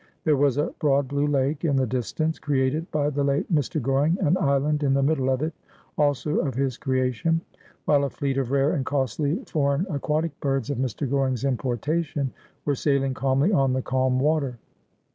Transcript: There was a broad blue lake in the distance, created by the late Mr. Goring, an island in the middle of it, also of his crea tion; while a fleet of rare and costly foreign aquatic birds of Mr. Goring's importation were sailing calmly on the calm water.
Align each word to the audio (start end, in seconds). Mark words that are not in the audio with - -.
There 0.23 0.35
was 0.35 0.57
a 0.57 0.73
broad 0.79 1.09
blue 1.09 1.27
lake 1.27 1.63
in 1.63 1.75
the 1.75 1.85
distance, 1.85 2.39
created 2.39 2.89
by 2.89 3.11
the 3.11 3.23
late 3.23 3.53
Mr. 3.53 3.79
Goring, 3.79 4.17
an 4.21 4.35
island 4.35 4.81
in 4.81 4.95
the 4.95 5.03
middle 5.03 5.29
of 5.29 5.43
it, 5.43 5.53
also 5.95 6.39
of 6.39 6.55
his 6.55 6.75
crea 6.75 7.11
tion; 7.11 7.41
while 7.85 8.03
a 8.03 8.09
fleet 8.09 8.39
of 8.39 8.49
rare 8.49 8.73
and 8.73 8.83
costly 8.83 9.35
foreign 9.45 9.85
aquatic 9.91 10.39
birds 10.39 10.71
of 10.71 10.79
Mr. 10.79 11.07
Goring's 11.07 11.45
importation 11.45 12.33
were 12.65 12.73
sailing 12.73 13.13
calmly 13.13 13.51
on 13.53 13.73
the 13.73 13.83
calm 13.83 14.19
water. 14.19 14.57